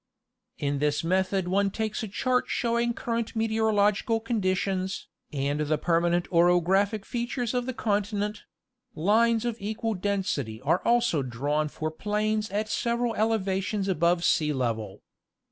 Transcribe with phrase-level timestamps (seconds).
[0.57, 6.27] In this method one takes a chart showing current meteoro logical conditions, and the permanent
[6.31, 8.45] orographic features of the continent;
[8.95, 15.03] lines of equal density are also drawn for planes at several elevations above sea level.